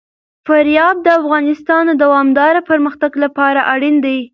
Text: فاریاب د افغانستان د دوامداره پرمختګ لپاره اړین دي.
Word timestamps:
فاریاب 0.45 0.95
د 1.03 1.07
افغانستان 1.19 1.83
د 1.87 1.91
دوامداره 2.03 2.61
پرمختګ 2.69 3.11
لپاره 3.23 3.59
اړین 3.73 3.95
دي. 4.05 4.19